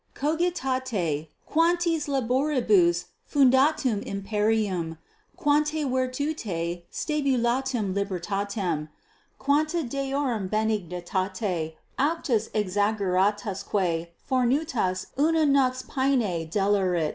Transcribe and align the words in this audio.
Cogitate, 0.15 1.29
quantis 1.47 2.07
laboribus 2.07 3.05
fundatum 3.31 4.01
imperium, 4.01 4.97
quanta 5.37 5.85
virtute 5.87 6.81
stabilitam 6.91 7.93
libertatem, 7.93 8.87
quanta 9.37 9.83
deorum 9.83 10.49
benignitate 10.49 11.75
auctas 11.99 12.49
exaggeratasque 12.49 14.07
fortunas 14.27 15.05
una 15.19 15.45
nox 15.45 15.83
paene 15.83 16.49
delerit. 16.49 17.09